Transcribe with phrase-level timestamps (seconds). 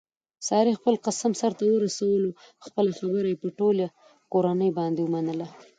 [0.47, 2.29] سارې خپل قسم سرته ورسولو
[2.65, 3.85] خپله خبره یې په ټوله
[4.31, 5.47] کورنۍ باندې ومنله.